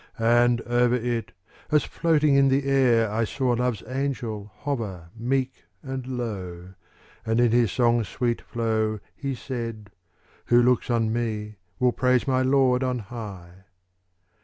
[0.17, 1.31] And over it,
[1.69, 6.73] as floating in the air I saw Love's angel hover meek and low,
[7.23, 8.99] And in his song's sweet flow.
[9.15, 9.91] He said,
[10.45, 13.65] "Who looks on me Will praise my Lord on high."